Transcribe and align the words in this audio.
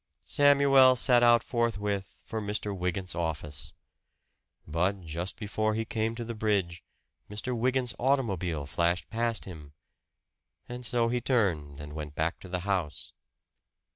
Samuel 0.23 0.95
set 0.95 1.21
out 1.21 1.43
forthwith 1.43 2.17
for 2.25 2.41
Mr. 2.41 2.75
Wygant's 2.75 3.13
office. 3.13 3.71
But 4.65 5.01
just 5.01 5.35
before 5.37 5.75
he 5.75 5.85
came 5.85 6.15
to 6.15 6.25
the 6.25 6.33
bridge 6.33 6.83
Mr. 7.29 7.55
Wygant's 7.55 7.93
automobile 7.99 8.65
flashed 8.65 9.11
past 9.11 9.45
him; 9.45 9.73
and 10.67 10.83
so 10.83 11.09
he 11.09 11.21
turned 11.21 11.79
and 11.79 11.93
went 11.93 12.15
back 12.15 12.39
to 12.39 12.49
the 12.49 12.61
house. 12.61 13.13